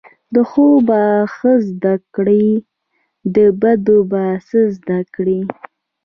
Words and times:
د 0.33 0.35
ښو 0.49 0.65
به 0.87 1.01
ښه 1.35 1.51
زده 1.69 1.93
کړی، 2.15 2.45
د 3.35 3.37
بدو 3.61 3.97
به 4.11 4.23
څه 4.47 4.59
زده 4.77 4.99
کړی 5.15 5.39